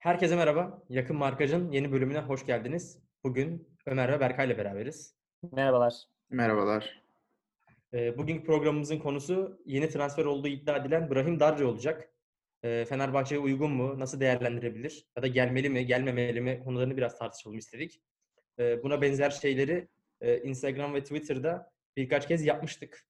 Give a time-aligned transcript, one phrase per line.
[0.00, 0.82] Herkese merhaba.
[0.88, 2.98] Yakın Markaj'ın yeni bölümüne hoş geldiniz.
[3.24, 5.14] Bugün Ömer ve Berkay ile beraberiz.
[5.52, 5.94] Merhabalar.
[6.30, 7.02] Merhabalar.
[7.94, 12.12] Ee, bugünkü programımızın konusu yeni transfer olduğu iddia edilen Brahim Darri olacak.
[12.62, 13.98] Ee, Fenerbahçe'ye uygun mu?
[13.98, 15.06] Nasıl değerlendirebilir?
[15.16, 16.60] Ya da gelmeli mi, gelmemeli mi?
[16.64, 18.00] Konularını biraz tartışalım istedik.
[18.58, 19.88] Ee, buna benzer şeyleri
[20.20, 23.06] e, Instagram ve Twitter'da birkaç kez yapmıştık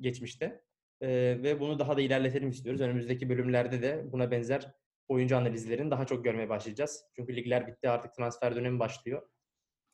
[0.00, 0.62] geçmişte.
[1.00, 1.08] Ee,
[1.42, 2.80] ve bunu daha da ilerletelim istiyoruz.
[2.80, 4.72] Önümüzdeki bölümlerde de buna benzer
[5.12, 7.04] oyuncu analizlerini daha çok görmeye başlayacağız.
[7.16, 9.22] Çünkü ligler bitti artık transfer dönemi başlıyor.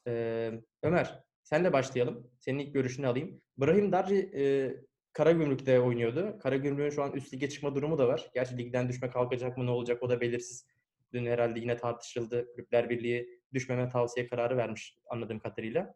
[0.06, 2.30] Ee, Ömer, senle başlayalım.
[2.40, 3.40] Senin ilk görüşünü alayım.
[3.58, 4.74] Brahim Darri e,
[5.12, 6.38] Karagümrük'te oynuyordu.
[6.38, 8.30] Karagümrük'ün şu an üst lige çıkma durumu da var.
[8.34, 10.66] Gerçi ligden düşme kalkacak mı ne olacak o da belirsiz.
[11.12, 12.52] Dün herhalde yine tartışıldı.
[12.52, 15.94] Kulüpler Birliği düşmeme tavsiye kararı vermiş anladığım kadarıyla.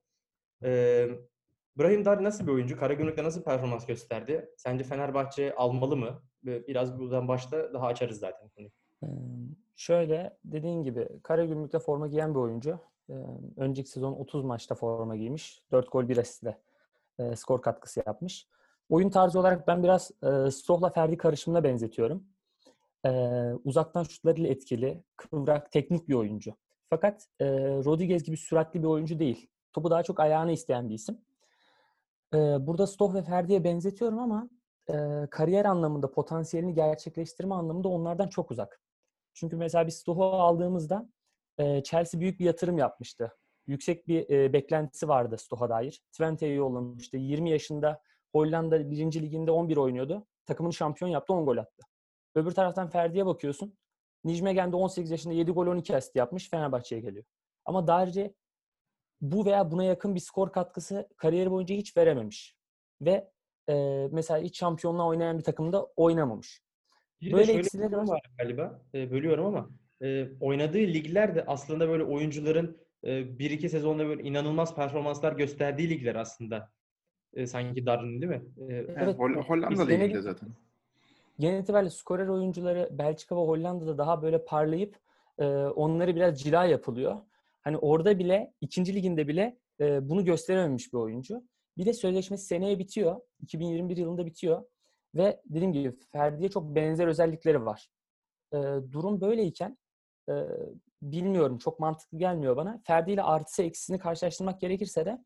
[0.65, 1.09] Ee,
[1.79, 2.77] Brahim Darri nasıl bir oyuncu?
[2.77, 4.51] Karagümrük'te nasıl performans gösterdi?
[4.57, 6.23] Sence Fenerbahçe almalı mı?
[6.43, 8.71] Biraz buradan başta daha açarız zaten konuyu.
[9.77, 12.79] Şöyle dediğin gibi Karagümrük'te forma giyen bir oyuncu.
[13.57, 15.63] Önceki sezon 30 maçta forma giymiş.
[15.73, 16.59] 4 gol 1 asistle
[17.37, 18.49] skor katkısı yapmış.
[18.89, 20.11] Oyun tarzı olarak ben biraz
[20.51, 22.25] Stroh'la Ferdi karışımına benzetiyorum.
[23.65, 26.55] Uzaktan şutlarıyla etkili, kıvrak, teknik bir oyuncu.
[26.91, 27.29] Fakat
[27.85, 29.51] Rodriguez gibi süratli bir oyuncu değil.
[29.73, 31.19] Topu daha çok ayağını isteyen bir isim.
[32.67, 34.51] Burada Stoh ve Ferdi'ye benzetiyorum ama
[35.31, 38.81] kariyer anlamında, potansiyelini gerçekleştirme anlamında onlardan çok uzak.
[39.35, 41.09] Çünkü mesela biz Stoh'u aldığımızda
[41.85, 43.33] Chelsea büyük bir yatırım yapmıştı.
[43.67, 46.03] Yüksek bir beklentisi vardı Stoh'a dair.
[46.13, 47.17] Twente'yi yollamıştı.
[47.17, 48.03] 20 yaşında
[48.33, 49.23] Hollanda 1.
[49.23, 50.27] liginde 11 oynuyordu.
[50.47, 51.83] Takımını şampiyon yaptı, 10 gol attı.
[52.35, 53.79] Öbür taraftan Ferdi'ye bakıyorsun.
[54.25, 57.25] Nijmegen'de 18 yaşında 7 gol 12 asist yapmış Fenerbahçe'ye geliyor.
[57.65, 58.35] Ama Darci
[59.21, 62.57] bu veya buna yakın bir skor katkısı kariyeri boyunca hiç verememiş.
[63.01, 63.31] Ve
[63.69, 66.63] e, mesela hiç şampiyonluğa oynayan bir takımda oynamamış.
[67.23, 68.09] Bir böyle eksileri var.
[68.09, 68.83] var galiba.
[68.95, 69.71] E, bölüyorum ama
[70.03, 75.91] e, oynadığı ligler de aslında böyle oyuncuların e, bir iki sezonda böyle inanılmaz performanslar gösterdiği
[75.91, 76.71] ligler aslında.
[77.35, 78.43] E, sanki Darwin değil mi?
[78.69, 79.19] E, evet.
[79.19, 80.49] Hol- Hollanda liginde zaten.
[81.39, 84.97] Genel itibariyle skorer oyuncuları Belçika ve Hollanda'da daha böyle parlayıp
[85.39, 87.17] e, onları biraz cila yapılıyor.
[87.63, 91.43] Hani orada bile, ikinci liginde bile e, bunu gösterememiş bir oyuncu.
[91.79, 93.17] Bir de sözleşmesi seneye bitiyor.
[93.43, 94.63] 2021 yılında bitiyor.
[95.15, 97.91] Ve dediğim gibi Ferdi'ye çok benzer özellikleri var.
[98.53, 98.59] E,
[98.91, 99.79] durum böyleyken
[100.29, 100.33] e,
[101.03, 102.81] bilmiyorum çok mantıklı gelmiyor bana.
[102.85, 105.25] Ferdi ile artısı eksisini karşılaştırmak gerekirse de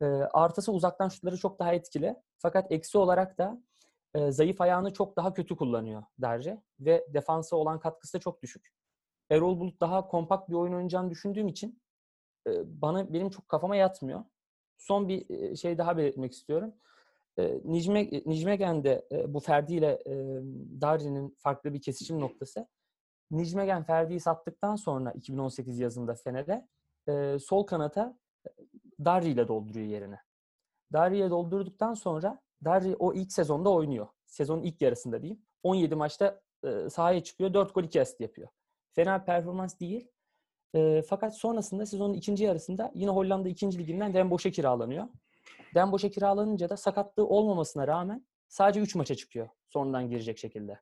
[0.00, 2.16] e, artısı uzaktan şutları çok daha etkili.
[2.38, 3.62] Fakat eksi olarak da
[4.14, 6.62] e, zayıf ayağını çok daha kötü kullanıyor Derce.
[6.80, 8.72] Ve defansa olan katkısı da çok düşük.
[9.30, 11.82] Erol Bulut daha kompakt bir oyun oynayacağını düşündüğüm için
[12.46, 12.50] e,
[12.82, 14.24] bana benim çok kafama yatmıyor.
[14.78, 16.74] Son bir şey daha belirtmek istiyorum.
[17.64, 20.02] Nicme, Nicmegen'de bu Ferdi ile
[20.80, 22.66] Darri'nin farklı bir kesişim noktası.
[23.30, 26.68] Nicmegen Ferdi'yi sattıktan sonra 2018 yazında Fener'e
[27.38, 28.18] sol kanata
[29.04, 30.20] Darri ile dolduruyor yerine.
[30.92, 34.08] Darri ile doldurduktan sonra Darri o ilk sezonda oynuyor.
[34.26, 35.42] Sezonun ilk yarısında diyeyim.
[35.62, 36.40] 17 maçta
[36.90, 37.54] sahaya çıkıyor.
[37.54, 38.48] 4 gol 2 asist yapıyor.
[38.94, 40.08] Fena performans değil.
[40.74, 45.08] E, fakat sonrasında sezonun ikinci yarısında yine Hollanda ikinci liginden Den Bosch'e kiralanıyor.
[45.74, 50.80] Bosch'e kiralanınca da sakatlığı olmamasına rağmen sadece 3 maça çıkıyor sonradan girecek şekilde.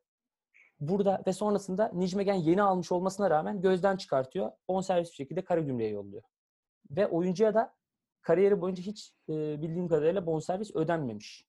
[0.81, 4.53] Burada ve sonrasında Nijmegen yeni almış olmasına rağmen gözden çıkartıyor.
[4.69, 6.22] On servis bir şekilde Karagümrük'e yolluyor.
[6.91, 7.75] Ve oyuncuya da
[8.21, 9.32] kariyeri boyunca hiç e,
[9.62, 11.47] bildiğim kadarıyla bonservis ödenmemiş.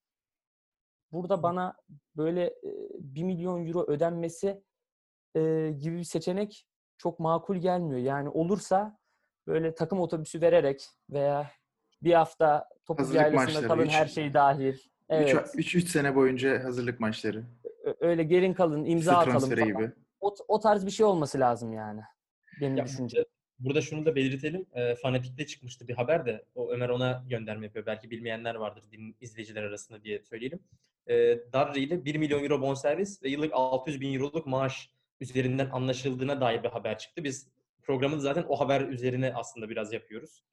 [1.11, 1.75] Burada bana
[2.15, 4.63] böyle e, 1 milyon euro ödenmesi
[5.35, 6.67] e, gibi bir seçenek
[6.97, 7.99] çok makul gelmiyor.
[7.99, 8.99] Yani olursa
[9.47, 11.51] böyle takım otobüsü vererek veya
[12.03, 14.77] bir hafta topuz yaylasında kalın üç, her şey dahil.
[15.09, 15.53] Evet.
[15.55, 17.43] 3 sene boyunca hazırlık maçları.
[17.99, 19.67] Öyle gelin kalın, imza işte atalım falan.
[19.67, 19.91] Gibi.
[20.21, 22.01] O, o tarz bir şey olması lazım yani.
[22.61, 23.23] Benim ya, düşüncem.
[23.59, 24.65] Burada şunu da belirtelim.
[24.73, 26.45] E, Fanatik'te çıkmıştı bir haber de.
[26.55, 27.85] O Ömer ona gönderme yapıyor.
[27.85, 30.59] Belki bilmeyenler vardır din, izleyiciler arasında diye söyleyelim.
[31.07, 34.89] E, Darri ile 1 milyon euro bonservis ve yıllık 600 bin euroluk maaş
[35.21, 37.23] üzerinden anlaşıldığına dair bir haber çıktı.
[37.23, 37.47] Biz
[37.81, 40.43] programı zaten o haber üzerine aslında biraz yapıyoruz.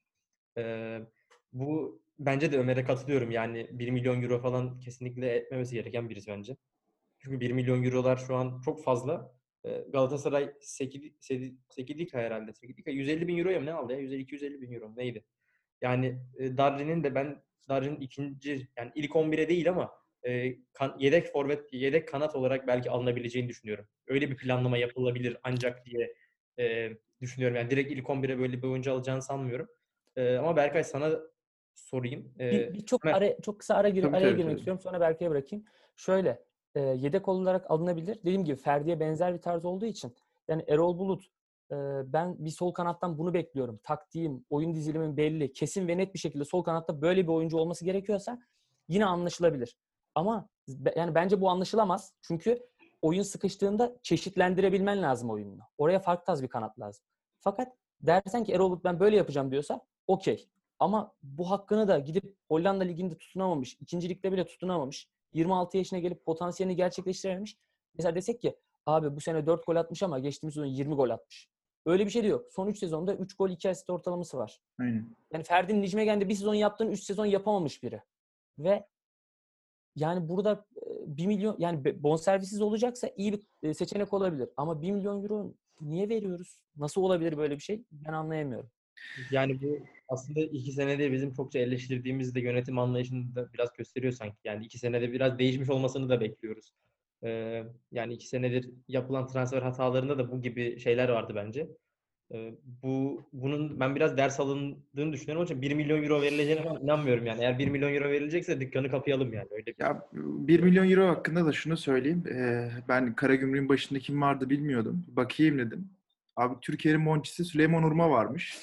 [0.57, 0.99] Ee,
[1.53, 3.31] bu bence de Ömer'e katılıyorum.
[3.31, 6.57] Yani 1 milyon euro falan kesinlikle etmemesi gereken birisi bence.
[7.19, 9.35] Çünkü 1 milyon eurolar şu an çok fazla.
[9.89, 12.53] Galatasaray 8, 8, 8 herhalde.
[12.53, 13.99] 8 150 bin euroya mı ne aldı ya?
[13.99, 15.25] 150-250 bin euro neydi?
[15.81, 19.91] Yani e, Darrin'in de ben Darrin'in ikinci yani ilk 11'e değil ama
[20.27, 23.87] e, kan, yedek forvet, yedek kanat olarak belki alınabileceğini düşünüyorum.
[24.07, 26.15] Öyle bir planlama yapılabilir ancak diye
[26.59, 26.91] e,
[27.21, 27.57] düşünüyorum.
[27.57, 29.67] Yani direkt ilk 11'e böyle bir oyuncu alacağını sanmıyorum.
[30.15, 31.09] E, ama Berkay sana
[31.75, 32.33] sorayım.
[32.39, 34.59] E, bir, bir çok ara, çok kısa ara gir, araya tabii, girmek tabii.
[34.59, 34.81] istiyorum.
[34.83, 35.65] Sonra Berkay'a bırakayım.
[35.95, 36.43] Şöyle
[36.75, 38.19] e, yedek olarak alınabilir.
[38.19, 40.15] Dediğim gibi Ferdi'ye benzer bir tarz olduğu için
[40.47, 41.23] yani Erol Bulut
[41.71, 41.75] e,
[42.13, 43.79] ben bir sol kanattan bunu bekliyorum.
[43.83, 45.53] Taktiğim, oyun dizilimim belli.
[45.53, 48.39] Kesin ve net bir şekilde sol kanatta böyle bir oyuncu olması gerekiyorsa
[48.87, 49.77] yine anlaşılabilir.
[50.15, 50.49] Ama
[50.95, 52.13] yani bence bu anlaşılamaz.
[52.21, 52.59] Çünkü
[53.01, 55.61] oyun sıkıştığında çeşitlendirebilmen lazım oyununu.
[55.77, 57.05] Oraya farklı tarz bir kanat lazım.
[57.39, 60.47] Fakat dersen ki Erol Bulut ben böyle yapacağım diyorsa okey.
[60.79, 66.25] Ama bu hakkını da gidip Hollanda Ligi'nde tutunamamış, ikinci ligde bile tutunamamış, 26 yaşına gelip
[66.25, 67.57] potansiyelini gerçekleştirememiş.
[67.97, 68.55] Mesela desek ki
[68.85, 71.49] abi bu sene 4 gol atmış ama geçtiğimiz sezon 20 gol atmış.
[71.85, 72.45] Öyle bir şey de yok.
[72.51, 74.61] Son 3 sezonda 3 gol 2 asist ortalaması var.
[74.79, 75.15] Aynen.
[75.33, 78.01] Yani Ferdi Nicmegen'de bir sezon yaptığını 3 sezon yapamamış biri.
[78.59, 78.87] Ve
[79.95, 80.65] yani burada
[81.05, 84.49] 1 milyon yani bonservisiz olacaksa iyi bir seçenek olabilir.
[84.57, 86.59] Ama 1 milyon euro niye veriyoruz?
[86.77, 87.83] Nasıl olabilir böyle bir şey?
[87.91, 88.69] Ben anlayamıyorum.
[89.31, 94.35] Yani bu aslında iki senede bizim çokça eleştirdiğimiz de yönetim anlayışını da biraz gösteriyor sanki.
[94.43, 96.71] Yani iki senede biraz değişmiş olmasını da bekliyoruz.
[97.23, 101.69] Ee, yani iki senedir yapılan transfer hatalarında da bu gibi şeyler vardı bence.
[102.33, 105.37] Ee, bu bunun ben biraz ders alındığını düşünüyorum.
[105.37, 107.41] Onun için 1 milyon euro verileceğine ben inanmıyorum yani.
[107.41, 109.47] Eğer 1 milyon euro verilecekse dükkanı kapayalım yani.
[109.51, 112.23] Öyle bir Ya 1 milyon euro hakkında da şunu söyleyeyim.
[112.27, 115.05] Ee, ben Karagümrük'ün başında kim vardı bilmiyordum.
[115.07, 115.89] Bakayım dedim.
[116.35, 118.59] Abi Türkiye'nin monçisi Süleyman Urma varmış.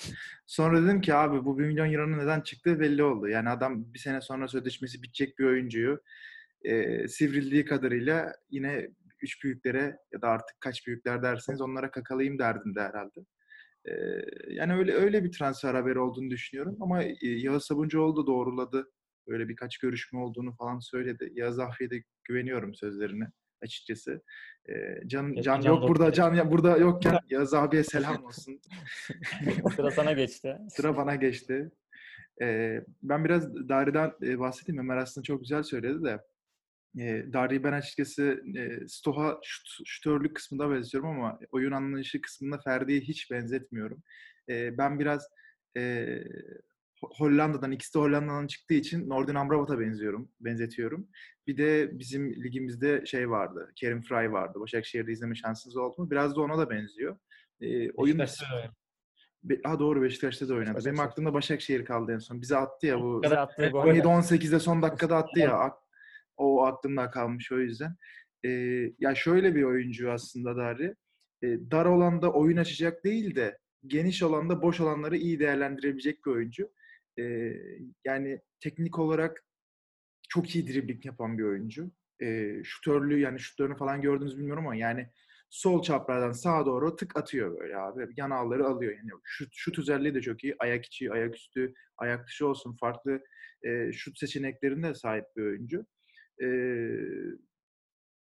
[0.46, 3.28] Sonra dedim ki abi bu 1 milyon euronun neden çıktığı belli oldu.
[3.28, 6.00] Yani adam bir sene sonra sözleşmesi bitecek bir oyuncuyu
[6.64, 8.88] e, sivrildiği kadarıyla yine
[9.22, 13.20] üç büyüklere ya da artık kaç büyükler derseniz onlara kakalayayım derdinde herhalde.
[13.84, 13.92] Ee,
[14.48, 18.90] yani öyle öyle bir transfer haberi olduğunu düşünüyorum ama e, Yağız Sabuncuoğlu da doğruladı.
[19.28, 21.30] Böyle birkaç görüşme olduğunu falan söyledi.
[21.34, 23.28] Yağız Ahfi'ye de güveniyorum sözlerine
[23.62, 24.22] açıkçası.
[24.68, 24.72] Ee,
[25.06, 28.60] can, Keşke can Can yok da burada can burada yokken Yağız abiye selam olsun.
[29.76, 30.58] Sıra sana geçti.
[30.68, 31.70] Sıra bana geçti.
[32.42, 34.80] Ee, ben biraz Dari'den e, bahsedeyim.
[34.80, 36.20] Ömer aslında çok güzel söyledi de.
[36.98, 43.00] E, Dari'yi ben açıkçası e, Stoha şut, şutörlük kısmında benziyorum ama oyun anlayışı kısmında Ferdi'ye
[43.00, 44.02] hiç benzetmiyorum.
[44.48, 45.28] E, ben biraz
[45.76, 45.82] e,
[47.02, 51.08] Hollanda'dan, ikisi de Hollanda'dan çıktığı için Nordin Amrabat'a benziyorum, benzetiyorum.
[51.46, 54.60] Bir de bizim ligimizde şey vardı, Kerim Fry vardı.
[54.60, 56.10] Başakşehir'de izleme şansınız oldu mu?
[56.10, 57.16] Biraz da ona da benziyor.
[57.60, 58.72] E, oyun Beşiktaş'ta.
[59.44, 60.84] Be- Ha doğru Beşiktaş'ta da oynadı.
[60.86, 62.40] Benim aklımda Başakşehir kaldı en son.
[62.42, 63.22] Bize attı ya bu.
[63.22, 63.86] Bize attığı gol.
[63.86, 65.72] 17-18'de son dakikada attı ya.
[66.36, 67.96] O aklımda kalmış o yüzden.
[68.44, 68.48] Ee,
[68.98, 70.94] ya şöyle bir oyuncu aslında Dari.
[71.42, 76.68] Ee, dar olanda oyun açacak değil de geniş olanda boş olanları iyi değerlendirebilecek bir oyuncu.
[77.18, 77.52] Ee,
[78.04, 79.44] yani teknik olarak
[80.28, 81.90] çok iyi dribbling yapan bir oyuncu.
[82.22, 85.08] Ee, şutörlüğü yani şutörünü falan gördünüz bilmiyorum ama yani
[85.50, 88.08] sol çaprazdan sağa doğru tık atıyor böyle abi.
[88.16, 88.92] Yan ağları alıyor.
[88.92, 90.56] Yani şut, şut özelliği de çok iyi.
[90.58, 93.20] Ayak içi, ayak üstü, ayak dışı olsun farklı
[93.62, 95.86] e, şut seçeneklerine sahip bir oyuncu.
[96.42, 96.46] E,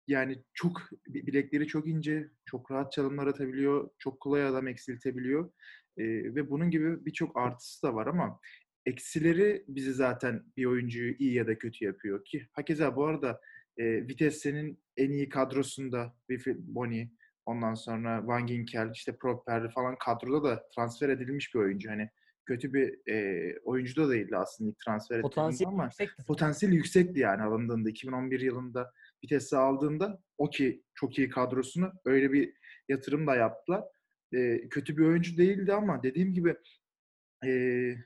[0.06, 5.52] yani çok bilekleri çok ince, çok rahat çalımlar atabiliyor, çok kolay adam eksiltebiliyor.
[5.96, 8.40] E, ve bunun gibi birçok artısı da var ama
[8.90, 13.40] eksileri bizi zaten bir oyuncuyu iyi ya da kötü yapıyor ki hakeza bu arada
[13.76, 17.08] e, Vitesse'nin en iyi kadrosunda Wilfried Bony,
[17.46, 21.90] ondan sonra Van Ginkel, işte Properli falan kadroda da transfer edilmiş bir oyuncu.
[21.90, 22.08] Hani
[22.46, 26.24] kötü bir e, oyuncu da değildi aslında ilk transfer Potansiyel ama yüksektir.
[26.24, 27.90] potansiyeli yüksekti yani alındığında.
[27.90, 28.92] 2011 yılında
[29.24, 32.52] Vitesse aldığında o ki çok iyi kadrosunu öyle bir
[32.88, 33.84] yatırım da yaptılar.
[34.32, 36.56] E, kötü bir oyuncu değildi ama dediğim gibi
[37.46, 37.50] e,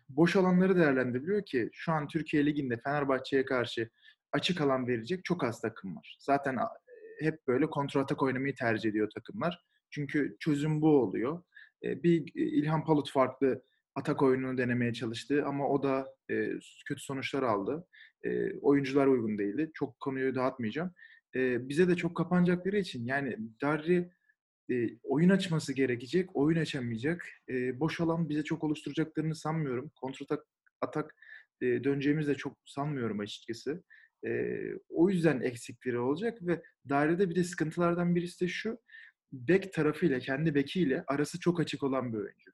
[0.09, 3.91] boş alanları değerlendiriliyor ki şu an Türkiye Ligi'nde Fenerbahçe'ye karşı
[4.33, 6.17] açık alan verecek çok az takım var.
[6.21, 6.57] Zaten
[7.21, 9.65] hep böyle kontratak oynamayı tercih ediyor takımlar.
[9.91, 11.43] Çünkü çözüm bu oluyor.
[11.85, 13.63] E, bir İlhan Palut farklı
[13.95, 16.51] atak oyununu denemeye çalıştı ama o da e,
[16.87, 17.87] kötü sonuçlar aldı.
[18.25, 19.71] E, oyuncular uygun değildi.
[19.75, 20.93] Çok konuyu dağıtmayacağım.
[21.37, 24.11] E, bize de çok kapanacakları için yani Darri
[24.71, 27.27] e, oyun açması gerekecek, oyun açamayacak.
[27.49, 29.91] E, boş alan bize çok oluşturacaklarını sanmıyorum.
[30.01, 30.47] Kontratak
[30.81, 31.15] atak
[31.63, 33.83] e, döneceğimizi de çok sanmıyorum açıkçası.
[34.27, 34.31] E,
[34.89, 38.79] o yüzden eksikleri olacak ve dairede bir de sıkıntılardan birisi de şu.
[39.33, 42.51] Bek tarafıyla, kendi bekiyle arası çok açık olan bir oyuncu.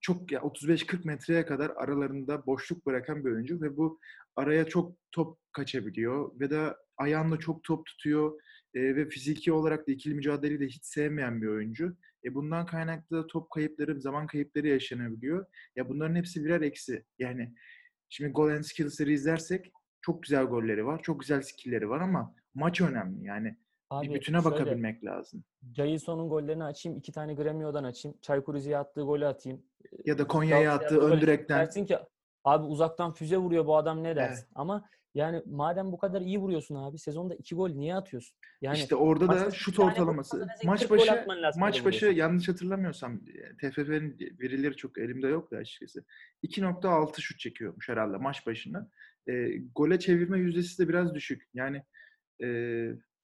[0.00, 4.00] Çok ya 35-40 metreye kadar aralarında boşluk bırakan bir oyuncu ve bu
[4.36, 8.40] araya çok top kaçabiliyor ve de ayağında çok top tutuyor
[8.76, 11.96] e, ve fiziki olarak da ikili mücadeleyi de hiç sevmeyen bir oyuncu.
[12.24, 15.46] E, bundan kaynaklı da top kayıpları, zaman kayıpları yaşanabiliyor.
[15.76, 17.04] Ya bunların hepsi birer eksi.
[17.18, 17.54] Yani
[18.08, 22.80] şimdi Goal and Skills'leri izlersek çok güzel golleri var, çok güzel skill'leri var ama maç
[22.80, 23.24] önemli.
[23.24, 23.56] Yani
[23.90, 25.44] Abi bir bütüne şöyle, bakabilmek lazım.
[25.76, 26.98] Jason'un gollerini açayım.
[26.98, 28.18] iki tane Gremio'dan açayım.
[28.22, 29.62] Çaykur Rize'ye attığı golü atayım.
[30.04, 31.98] Ya da Konya'ya attığı ön direkten Dersin ki
[32.46, 34.44] abi uzaktan füze vuruyor bu adam ne dersin?
[34.44, 34.52] Evet.
[34.54, 38.36] Ama Yani madem bu kadar iyi vuruyorsun abi sezonda iki gol niye atıyorsun?
[38.60, 41.26] Yani işte orada da şut ortalaması maç 40 gol başı
[41.58, 43.20] maç başı yanlış hatırlamıyorsam
[43.60, 46.04] TFF'nin verileri çok elimde yok da açıkçası.
[46.44, 48.90] 2.6 şut çekiyormuş herhalde maç başına.
[49.28, 49.32] E,
[49.74, 51.48] gole çevirme yüzdesi de biraz düşük.
[51.54, 51.82] Yani
[52.44, 52.48] e,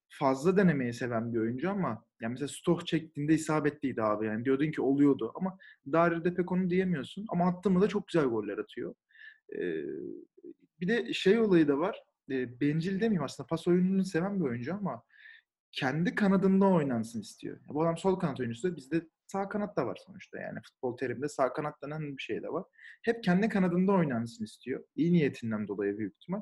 [0.09, 4.26] fazla denemeyi seven bir oyuncu ama yani mesela stok çektiğinde isabetliydi abi.
[4.26, 5.59] Yani diyordun ki oluyordu ama
[5.93, 7.26] Darir'de pek onu diyemiyorsun.
[7.29, 8.95] Ama attı mı da çok güzel goller atıyor.
[10.80, 12.02] Bir de şey olayı da var.
[12.28, 15.02] Bencil demeyeyim aslında pas oyununu seven bir oyuncu ama
[15.73, 17.61] kendi kanadında oynansın istiyor.
[17.64, 21.52] Bu adam sol kanat oyuncusu bizde sağ kanat da var sonuçta yani futbol teriminde sağ
[21.52, 22.64] kanat denen bir şey de var.
[23.02, 24.85] Hep kendi kanadında oynansın istiyor.
[24.97, 26.40] İyi niyetinden dolayı büyük ihtimal.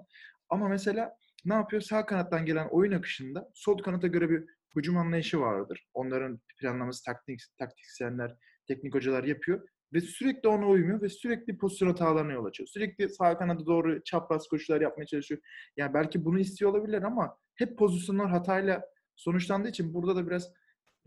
[0.49, 1.83] Ama mesela ne yapıyor?
[1.83, 4.45] Sağ kanattan gelen oyun akışında sol kanata göre bir
[4.77, 5.89] hücum anlayışı vardır.
[5.95, 8.37] Onların planlaması taktik, taktisyenler,
[8.67, 9.69] teknik hocalar yapıyor.
[9.93, 12.67] Ve sürekli ona uymuyor ve sürekli pozisyon hatalarına yol açıyor.
[12.67, 15.41] Sürekli sağ kanada doğru çapraz koşular yapmaya çalışıyor.
[15.77, 18.83] Yani belki bunu istiyor olabilirler ama hep pozisyonlar hatayla
[19.17, 20.53] sonuçlandığı için burada da biraz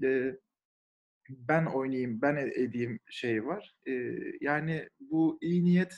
[0.04, 0.38] e,
[1.30, 3.76] ben oynayayım, ben edeyim şey var.
[3.88, 3.92] E,
[4.42, 5.94] yani bu iyi niyet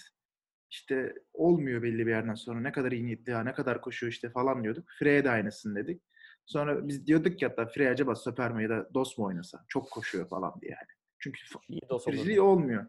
[0.70, 2.60] işte olmuyor belli bir yerden sonra.
[2.60, 4.88] Ne kadar iyi niyetli ya, ne kadar koşuyor işte falan diyorduk.
[5.00, 6.02] Frey'e de aynısını dedik.
[6.46, 9.66] Sonra biz diyorduk ki hatta Frey acaba stoper mi ya da dos mu oynasa?
[9.68, 11.05] Çok koşuyor falan diye yani.
[11.26, 11.40] Çünkü
[11.70, 12.86] bitiriciliği olmuyor.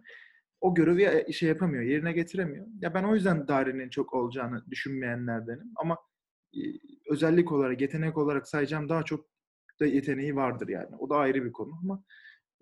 [0.61, 2.67] O görevi şey yapamıyor, yerine getiremiyor.
[2.81, 5.73] Ya ben o yüzden Dari'nin çok olacağını düşünmeyenlerdenim.
[5.77, 5.99] Ama
[6.55, 6.61] e,
[7.11, 9.27] özellik olarak, yetenek olarak sayacağım daha çok
[9.81, 10.97] da yeteneği vardır yani.
[10.99, 12.05] O da ayrı bir konu ama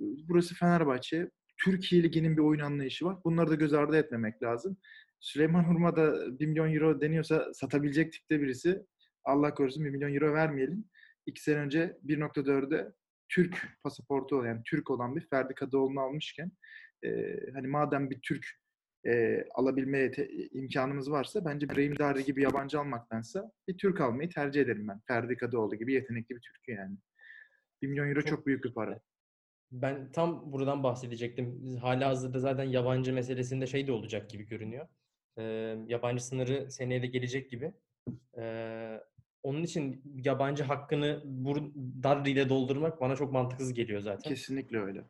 [0.01, 1.31] e, burası Fenerbahçe.
[1.65, 3.17] Türkiye Ligi'nin bir oyun anlayışı var.
[3.25, 4.77] Bunları da göz ardı etmemek lazım.
[5.21, 8.83] Süleyman Hurma da 1 milyon euro deniyorsa satabilecek tipte birisi.
[9.25, 10.85] Allah korusun 1 milyon euro vermeyelim.
[11.27, 12.93] İki sene önce 1.4'e
[13.29, 16.53] Türk pasaportu olan, yani Türk olan bir Ferdi Kadıoğlu'nu almışken
[17.05, 18.47] e, hani madem bir Türk
[19.07, 20.11] e, alabilme
[20.53, 25.01] imkanımız varsa bence Brahim Dari gibi yabancı almaktansa bir Türk almayı tercih ederim ben.
[25.09, 26.97] Ferdi Kadıoğlu gibi yetenekli bir Türk yani.
[27.83, 29.01] 1 milyon euro Çok- çok büyük bir para.
[29.73, 31.77] Ben tam buradan bahsedecektim.
[31.77, 34.89] Hala hazırda zaten yabancı meselesinde şey de olacak gibi görünüyor.
[35.39, 35.43] Ee,
[35.87, 37.73] yabancı sınırı seneye de gelecek gibi.
[38.39, 39.01] Ee,
[39.45, 41.23] onun için yabancı hakkını
[42.03, 44.31] Darri ile doldurmak bana çok mantıksız geliyor zaten.
[44.31, 45.05] Kesinlikle öyle.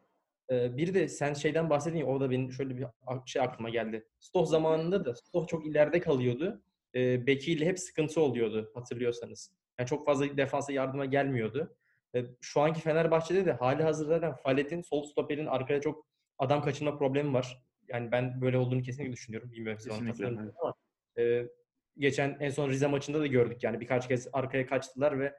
[0.50, 2.86] Ee, bir de sen şeyden bahsedin ya orada benim şöyle bir
[3.26, 4.08] şey aklıma geldi.
[4.20, 6.62] Stoh zamanında da Stoh çok ileride kalıyordu.
[6.94, 9.52] Ee, bekiyle hep sıkıntı oluyordu hatırlıyorsanız.
[9.78, 11.76] Yani çok fazla defansa yardıma gelmiyordu.
[12.14, 16.06] Ee, şu anki Fenerbahçe'de de hali hazırda zaten Falet'in sol stoperin arkaya çok
[16.38, 17.64] adam kaçırma problemi var.
[17.88, 19.52] Yani ben böyle olduğunu kesinlikle düşünüyorum.
[19.52, 20.74] Bilmiyorum siz katılır mısınız ama
[21.18, 21.46] e,
[21.98, 25.36] geçen en son Rize maçında da gördük yani birkaç kez arkaya kaçtılar ve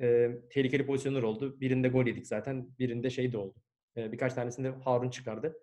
[0.00, 1.60] e, tehlikeli pozisyonlar oldu.
[1.60, 2.68] Birinde gol yedik zaten.
[2.78, 3.54] Birinde şey de oldu.
[3.96, 5.58] E, birkaç tanesinde Harun çıkardı.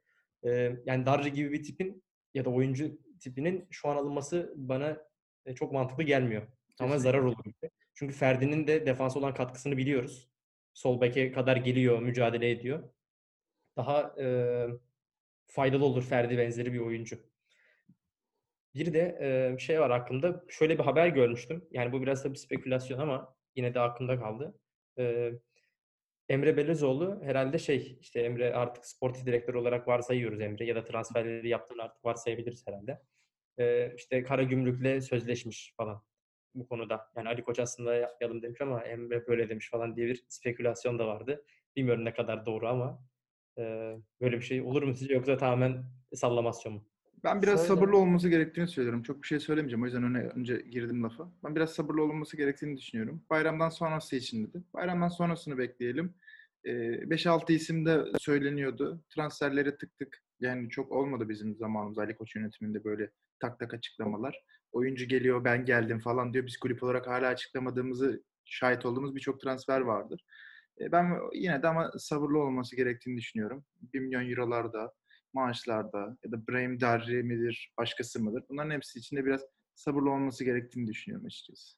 [0.45, 4.97] E, yani Darri gibi bir tipin ya da oyuncu tipinin şu an alınması bana
[5.45, 6.47] e, çok mantıklı gelmiyor.
[6.79, 7.45] Ama zarar olur.
[7.93, 10.29] Çünkü Ferdi'nin de defans olan katkısını biliyoruz.
[10.73, 12.89] Sol beke kadar geliyor, mücadele ediyor.
[13.77, 14.27] Daha e,
[15.45, 17.19] faydalı olur Ferdi benzeri bir oyuncu.
[18.75, 19.17] Bir de
[19.55, 20.43] e, şey var aklımda.
[20.49, 21.65] Şöyle bir haber görmüştüm.
[21.71, 24.59] Yani bu biraz da bir spekülasyon ama yine de aklımda kaldı.
[24.99, 25.31] E,
[26.29, 31.49] Emre Belözoğlu herhalde şey işte Emre artık sportif direktör olarak varsayıyoruz Emre ya da transferleri
[31.49, 33.01] yaptığını artık varsayabiliriz herhalde.
[33.57, 36.03] E, işte Karagümrük'le sözleşmiş falan
[36.55, 37.11] bu konuda.
[37.15, 41.07] Yani Ali Koç aslında yapmayalım demiş ama Emre böyle demiş falan diye bir spekülasyon da
[41.07, 41.45] vardı.
[41.75, 43.05] Bilmiyorum ne kadar doğru ama
[43.57, 43.61] e,
[44.21, 46.85] böyle bir şey olur mu sizce yoksa tamamen sallamasyon mu?
[47.25, 49.03] Ben biraz Şöyle- sabırlı olması gerektiğini söylüyorum.
[49.03, 49.83] Çok bir şey söylemeyeceğim.
[49.83, 51.31] O yüzden öne, önce girdim lafa.
[51.43, 53.21] Ben biraz sabırlı olması gerektiğini düşünüyorum.
[53.29, 54.63] Bayramdan sonrası için dedi.
[54.73, 56.13] Bayramdan sonrasını bekleyelim.
[56.65, 59.03] Ee, 5-6 isim de söyleniyordu.
[59.09, 64.43] Transferleri tık tık yani çok olmadı bizim zamanımız Ali Koç yönetiminde böyle tak tak açıklamalar.
[64.71, 66.45] Oyuncu geliyor ben geldim falan diyor.
[66.45, 70.25] Biz kulüp olarak hala açıklamadığımızı şahit olduğumuz birçok transfer vardır.
[70.81, 73.65] Ee, ben yine de ama sabırlı olması gerektiğini düşünüyorum.
[73.93, 74.93] 1 milyon eurolarda,
[75.35, 78.43] maaşlarda ya da Brahim Darri midir, başkası mıdır?
[78.49, 79.41] Bunların hepsi için de biraz
[79.75, 81.77] sabırlı olması gerektiğini düşünüyorum açıkçası.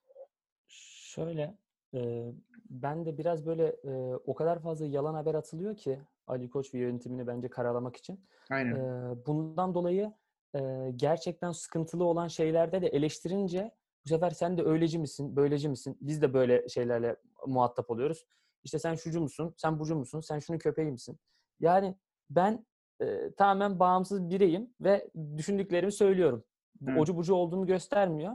[0.68, 1.58] Şöyle,
[1.94, 2.32] e,
[2.70, 6.80] ben de biraz böyle e, o kadar fazla yalan haber atılıyor ki Ali Koç ve
[6.80, 8.26] yönetimini bence karalamak için.
[8.52, 8.76] Aynen.
[8.76, 10.14] E, bundan dolayı
[10.56, 13.72] e, gerçekten sıkıntılı olan şeylerde de eleştirince
[14.06, 15.98] bu sefer sen de öyleci misin, böyleci misin?
[16.02, 17.16] Biz de böyle şeylerle
[17.48, 18.26] muhatap oluyoruz.
[18.64, 21.20] İşte sen şucu musun, sen bucu musun, sen şunun köpeği misin?
[21.60, 21.96] Yani
[22.30, 22.66] ben
[23.02, 26.44] e, tamamen bağımsız bireyim ve düşündüklerimi söylüyorum.
[26.88, 27.00] Evet.
[27.00, 28.34] Ocu bucu olduğunu göstermiyor.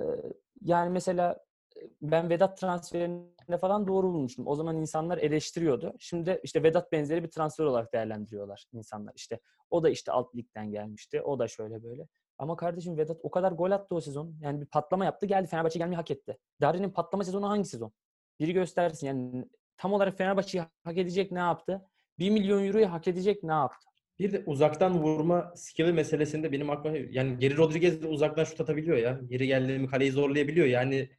[0.00, 0.02] E,
[0.60, 1.38] yani mesela
[2.02, 4.46] ben Vedat transferinde falan doğru bulmuştum.
[4.46, 5.94] O zaman insanlar eleştiriyordu.
[5.98, 9.12] Şimdi işte Vedat benzeri bir transfer olarak değerlendiriyorlar insanlar.
[9.16, 9.40] İşte
[9.70, 11.22] o da işte alt ligden gelmişti.
[11.22, 12.08] O da şöyle böyle.
[12.38, 14.34] Ama kardeşim Vedat o kadar gol attı o sezon.
[14.40, 16.38] Yani bir patlama yaptı geldi Fenerbahçe gelmeyi hak etti.
[16.60, 17.92] Darri'nin patlama sezonu hangi sezon?
[18.40, 21.86] Biri göstersin yani tam olarak Fenerbahçe'yi hak edecek ne yaptı?
[22.18, 23.88] 1 milyon euroyu hak edecek ne yaptı?
[24.18, 28.96] Bir de uzaktan vurma skill'i meselesinde benim aklıma yani Geri Rodriguez de uzaktan şut atabiliyor
[28.96, 29.20] ya.
[29.28, 30.66] Geri geldi mi kaleyi zorlayabiliyor.
[30.66, 31.10] Yani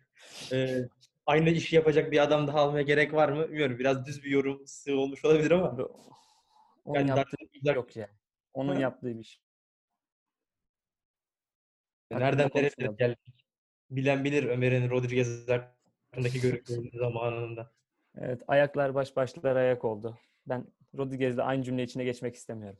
[0.52, 0.80] e,
[1.26, 3.48] aynı işi yapacak bir adam daha almaya gerek var mı?
[3.50, 3.80] Bilmiyorum.
[3.80, 5.78] Biraz düz bir yorum sığ olmuş olabilir ama.
[6.86, 8.10] Onun Yani yaptığı uzak- yok ya.
[8.54, 8.82] Onun Ha.
[8.82, 9.42] yaptığı bir şey.
[12.12, 13.20] Nereden Hakkında nereye geldik?
[13.90, 17.72] Bilen bilir Ömer'in Rodriguez hakkındaki görüşlerini zamanında.
[18.18, 20.18] Evet, ayaklar baş başlar ayak oldu.
[20.46, 22.80] Ben Rodriguez'le aynı cümle içine geçmek istemiyorum.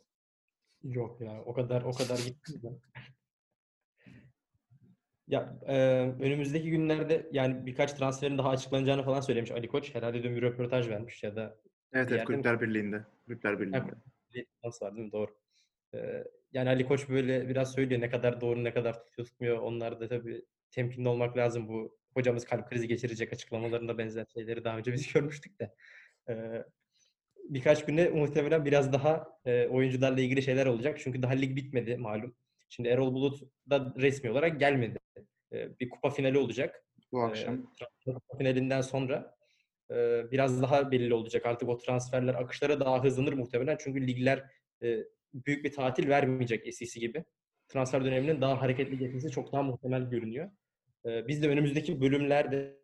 [0.84, 2.54] Yok ya o kadar o kadar gitti.
[5.30, 5.76] Ya e,
[6.20, 9.96] önümüzdeki günlerde yani birkaç transferin daha açıklanacağını falan söylemiş Ali Koç.
[9.96, 11.58] Herhalde dün bir röportaj vermiş ya da
[11.94, 12.26] Evet evet?
[12.26, 13.06] Kulüpler Birliği'nde.
[13.26, 13.92] Kulüpler Birliği'nde.
[14.36, 15.12] bir nasıl var değil mi?
[15.12, 15.36] Doğru.
[15.94, 19.58] E, yani Ali Koç böyle biraz söylüyor ne kadar doğru ne kadar tutuyor tutmuyor.
[19.58, 21.68] Onlar da tabii temkinli olmak lazım.
[21.68, 25.74] Bu hocamız kalp krizi geçirecek açıklamalarında benzer şeyleri daha önce biz görmüştük de.
[27.50, 31.00] Birkaç güne muhtemelen biraz daha e, oyuncularla ilgili şeyler olacak.
[31.00, 32.36] Çünkü daha lig bitmedi malum.
[32.70, 35.00] Şimdi Erol Bulut da resmi olarak gelmedi.
[35.54, 36.84] E, bir kupa finali olacak.
[37.12, 37.74] Bu akşam.
[38.06, 39.36] kupa finalinden sonra
[39.92, 39.96] e,
[40.32, 41.46] biraz daha belli olacak.
[41.46, 43.78] Artık o transferler akışlara daha hızlanır muhtemelen.
[43.80, 44.44] Çünkü ligler
[44.84, 44.98] e,
[45.34, 47.24] büyük bir tatil vermeyecek eskisi gibi.
[47.68, 50.52] Transfer döneminin daha hareketli geçmesi çok daha muhtemel görünüyor.
[51.06, 52.76] E, biz de önümüzdeki bölümlerde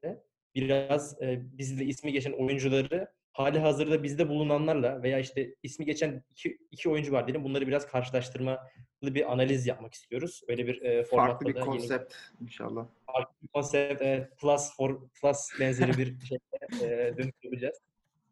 [0.56, 6.58] biraz e, bizde ismi geçen oyuncuları hali hazırda bizde bulunanlarla veya işte ismi geçen iki,
[6.72, 7.44] iki oyuncu var diyelim.
[7.44, 8.60] Bunları biraz karşılaştırmalı
[9.04, 10.42] bir analiz yapmak istiyoruz.
[10.48, 12.88] Öyle bir e, formatta Farklı bir da yeni- konsept inşallah.
[13.06, 17.78] farklı bir konsept, evet, plus for plus benzeri bir şeyle e, dönüş yapacağız.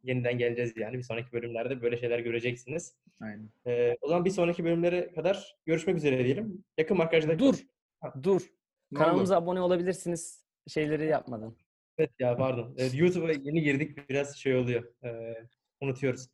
[0.03, 0.97] Yeniden geleceğiz yani.
[0.97, 2.95] Bir sonraki bölümlerde böyle şeyler göreceksiniz.
[3.21, 3.49] Aynen.
[3.67, 6.63] E, o zaman bir sonraki bölümlere kadar görüşmek üzere diyelim.
[6.77, 7.55] Yakın markajda Dur,
[8.23, 8.41] dur.
[8.93, 10.45] Ne Kanalımıza abone olabilirsiniz.
[10.67, 11.57] Şeyleri yapmadın.
[11.97, 12.75] Evet ya pardon.
[12.77, 14.83] Evet, YouTube'a yeni girdik biraz şey oluyor.
[15.03, 15.35] E,
[15.81, 16.27] unutuyoruz.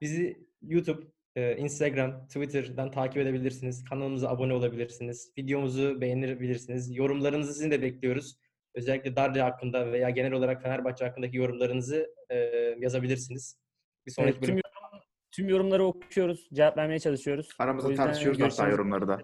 [0.00, 3.84] Bizi YouTube, e, Instagram, Twitter'dan takip edebilirsiniz.
[3.84, 5.32] Kanalımıza abone olabilirsiniz.
[5.38, 6.96] Videomuzu beğenebilirsiniz.
[6.96, 8.36] Yorumlarınızı sizin de bekliyoruz.
[8.74, 12.36] Özellikle Darli hakkında veya genel olarak Fenerbahçe hakkındaki yorumlarınızı e,
[12.80, 13.58] yazabilirsiniz.
[14.06, 16.48] Bir sonraki Evet, tüm, bölüm yorum- tüm yorumları okuyoruz.
[16.52, 17.48] Cevap vermeye çalışıyoruz.
[17.58, 19.22] Aramızda tartışıyoruz hatta yorumları da.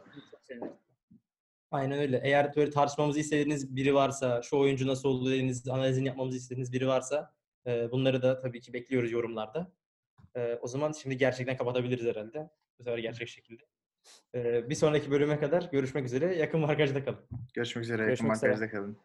[1.70, 2.20] Aynen öyle.
[2.24, 6.86] Eğer böyle tartışmamızı istediğiniz biri varsa, şu oyuncu nasıl oldu dediğiniz, analizini yapmamızı istediğiniz biri
[6.86, 7.34] varsa
[7.66, 9.72] e, bunları da tabii ki bekliyoruz yorumlarda.
[10.36, 12.50] E, o zaman şimdi gerçekten kapatabiliriz herhalde.
[12.78, 13.62] Bu sefer gerçek şekilde.
[14.34, 16.36] E, bir sonraki bölüme kadar görüşmek üzere.
[16.36, 17.20] Yakın markajda kalın.
[17.54, 18.04] Görüşmek üzere.
[18.04, 18.96] Görüşmek Yakın markajda kalın.